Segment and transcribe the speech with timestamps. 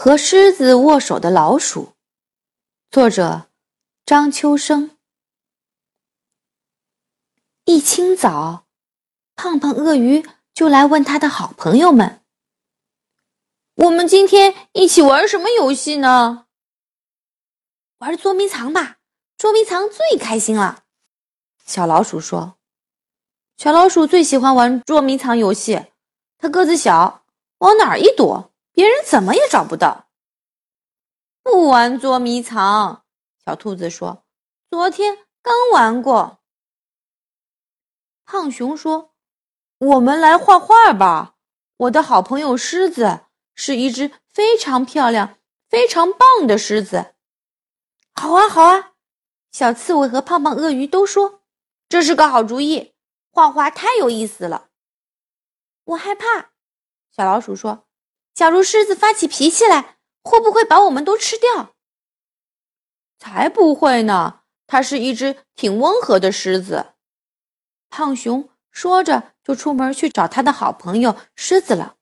[0.00, 1.94] 和狮子握手的老鼠，
[2.88, 3.48] 作者
[4.06, 4.96] 张秋生。
[7.64, 8.68] 一清早，
[9.34, 10.24] 胖胖鳄鱼
[10.54, 12.22] 就来问他的好朋友们
[13.74, 16.46] ：“我们今天一起玩什么游戏呢
[17.98, 18.98] ？”“玩捉迷藏吧，
[19.36, 20.84] 捉迷藏最开心了。”
[21.66, 22.56] 小老鼠说。
[23.58, 25.86] “小老鼠最喜欢玩捉迷藏游戏，
[26.38, 27.24] 它个子小，
[27.58, 30.08] 往哪儿一躲。”别人怎么也找不到。
[31.42, 33.02] 不玩捉迷藏，
[33.44, 34.24] 小兔子说
[34.70, 36.38] ：“昨天刚玩过。”
[38.24, 39.12] 胖熊说
[39.78, 41.34] ：“我们来画画吧。
[41.76, 43.22] 我的好朋友狮子
[43.56, 47.16] 是一只非常漂亮、非常棒的狮子。”
[48.14, 48.92] 好啊，好啊！
[49.50, 51.42] 小刺猬和胖胖鳄鱼都说
[51.90, 52.94] ：“这是个好主意，
[53.32, 54.68] 画画太有意思了。”
[55.82, 56.52] 我害怕，
[57.10, 57.87] 小老鼠说。
[58.38, 61.74] 假如狮子发起脾气来，会不会把我们都吃掉？
[63.18, 64.42] 才不会呢！
[64.68, 66.92] 它是一只挺温和的狮子。
[67.90, 71.96] 胖熊说着，就出门去找他的好朋友狮子了。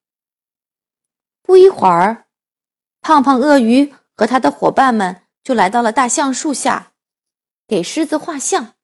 [1.40, 2.26] 不一会儿，
[3.00, 6.92] 胖胖鳄鱼和他的伙伴们就来到了大橡树下，
[7.66, 8.74] 给狮子画像。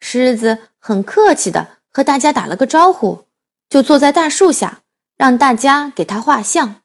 [0.00, 3.26] 狮子很客气的和大家打了个招呼，
[3.70, 4.82] 就坐在大树下。
[5.16, 6.82] 让大家给他画像。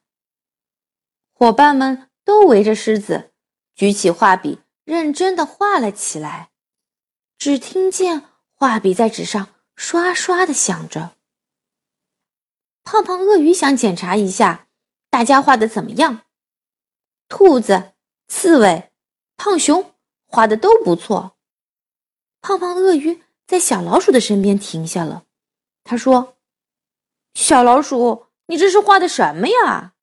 [1.32, 3.32] 伙伴们都围着狮子，
[3.74, 6.50] 举起画笔，认真的画了起来。
[7.38, 11.16] 只听见画笔在纸上刷刷的响着。
[12.84, 14.68] 胖胖鳄鱼想检查一下
[15.08, 16.22] 大家画的怎么样。
[17.28, 17.92] 兔子、
[18.28, 18.90] 刺猬、
[19.36, 19.94] 胖熊
[20.26, 21.36] 画的都不错。
[22.40, 25.24] 胖胖鳄鱼在小老鼠的身边停下了，
[25.82, 26.36] 他说。
[27.34, 29.94] 小老鼠，你这是画的什么呀？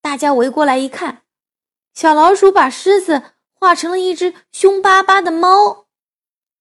[0.00, 1.22] 大家围过来一看，
[1.94, 5.86] 小老鼠把狮子画成了一只凶巴巴的猫，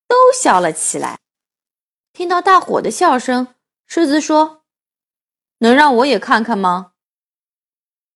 [0.07, 1.19] 都笑了起来。
[2.13, 4.63] 听到大伙的笑声，狮子说
[5.59, 6.93] ：“能让我也看看吗？”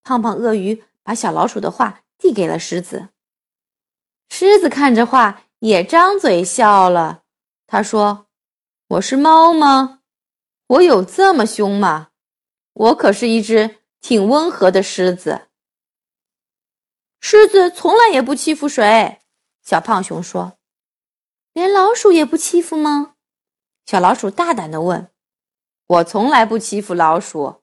[0.02, 3.10] 胖胖鳄鱼把小老鼠的画递给了狮子。
[4.30, 7.24] 狮子看着画，也张嘴笑了。
[7.66, 8.28] 他说
[8.88, 9.99] ：“我是猫吗？”
[10.70, 12.12] 我有这么凶吗？
[12.74, 15.48] 我可是一只挺温和的狮子。
[17.20, 19.20] 狮子从来也不欺负谁。
[19.62, 20.58] 小胖熊说
[21.52, 23.16] ：“连老鼠也不欺负吗？”
[23.84, 25.10] 小老鼠大胆地问
[25.88, 27.62] ：“我从来不欺负老鼠，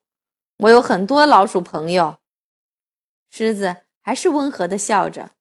[0.58, 2.18] 我有很多老鼠朋友。”
[3.32, 5.32] 狮子还是温和的笑着。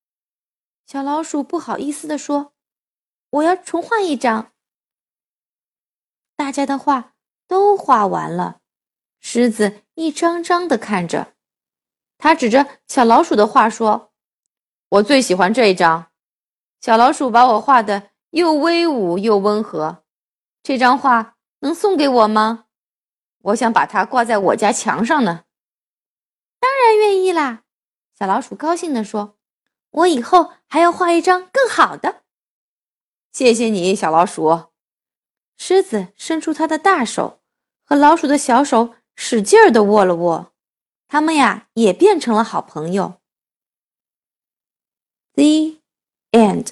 [0.86, 2.54] 小老鼠不好意思地说
[3.30, 4.52] ：“我要重画一张。”
[6.36, 7.15] 大家的画。
[7.48, 8.60] 都画完了，
[9.20, 11.34] 狮子一张张的看着，
[12.18, 14.12] 他指着小老鼠的画说
[14.90, 16.10] ：“我最喜欢这一张，
[16.80, 20.04] 小老鼠把我画的又威武又温和，
[20.62, 22.66] 这张画能送给我吗？
[23.42, 25.44] 我想把它挂在我家墙上呢。”
[26.58, 27.62] 当然愿意啦，
[28.18, 29.38] 小老鼠高兴地说
[29.90, 32.22] ：“我以后还要画一张更好的。”
[33.32, 34.75] 谢谢你，小老鼠。
[35.58, 37.40] 狮子伸出它的大手，
[37.84, 40.52] 和老鼠的小手使劲儿地握了握，
[41.08, 43.20] 他们呀也变成了好朋友。
[45.32, 45.80] The
[46.32, 46.68] end。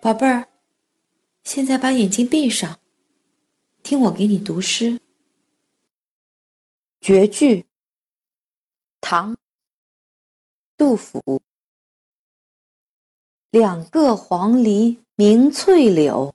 [0.00, 0.48] 宝贝儿，
[1.44, 2.80] 现在把眼睛闭上，
[3.82, 5.00] 听我给你读诗。
[7.00, 7.66] 绝句，
[9.00, 9.36] 唐，
[10.76, 11.42] 杜甫。
[13.50, 16.34] 两个黄鹂鸣翠柳。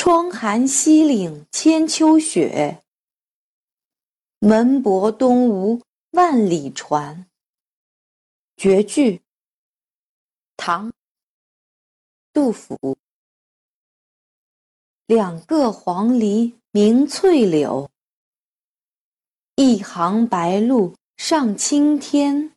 [0.00, 2.84] 窗含西岭千秋雪，
[4.38, 7.28] 门泊东吴万里船。
[8.56, 9.20] 绝句，
[10.56, 10.92] 唐，
[12.32, 12.96] 杜甫。
[15.06, 17.90] 两个黄鹂鸣翠柳，
[19.56, 22.54] 一行白鹭上青天。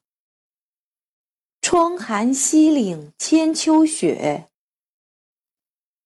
[1.60, 4.50] 窗含西岭千秋雪。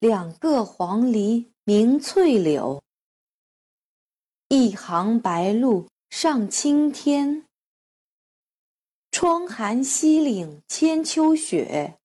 [0.00, 2.80] 两个黄鹂鸣翠柳，
[4.46, 7.44] 一行白鹭上青天。
[9.10, 11.98] 窗含西岭千秋雪，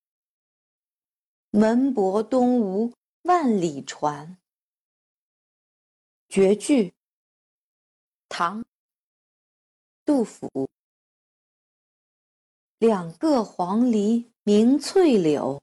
[1.51, 2.91] 门泊东吴
[3.21, 4.39] 万里船。
[6.29, 6.91] 绝句，
[8.27, 8.65] 唐，
[10.03, 10.67] 杜甫。
[12.79, 15.62] 两个黄鹂鸣翠柳。